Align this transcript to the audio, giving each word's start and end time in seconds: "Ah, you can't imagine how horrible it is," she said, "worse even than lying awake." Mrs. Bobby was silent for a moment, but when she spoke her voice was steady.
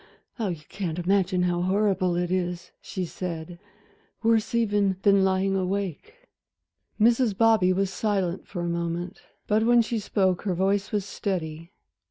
"Ah, 0.39 0.47
you 0.47 0.63
can't 0.67 0.97
imagine 0.97 1.43
how 1.43 1.61
horrible 1.61 2.15
it 2.15 2.31
is," 2.31 2.71
she 2.81 3.05
said, 3.05 3.59
"worse 4.23 4.55
even 4.55 4.97
than 5.03 5.23
lying 5.23 5.55
awake." 5.55 6.27
Mrs. 6.99 7.37
Bobby 7.37 7.71
was 7.71 7.91
silent 7.91 8.47
for 8.47 8.61
a 8.63 8.67
moment, 8.67 9.21
but 9.45 9.63
when 9.63 9.83
she 9.83 9.99
spoke 9.99 10.41
her 10.41 10.55
voice 10.55 10.91
was 10.91 11.05
steady. 11.05 11.71